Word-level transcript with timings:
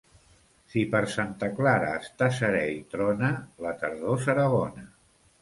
Si 0.73 0.85
per 0.95 1.01
Santa 1.15 1.49
Clara 1.59 1.91
està 2.05 2.31
seré 2.39 2.63
i 2.79 2.81
trona, 2.95 3.31
la 3.67 3.75
tardor 3.85 4.21
serà 4.27 4.49
bona. 4.57 4.89